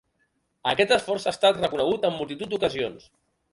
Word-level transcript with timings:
Aquest 0.71 0.93
esforç 0.95 1.27
ha 1.29 1.35
estat 1.37 1.61
reconegut 1.65 2.09
en 2.11 2.17
multitud 2.19 2.53
d'ocasions. 2.57 3.09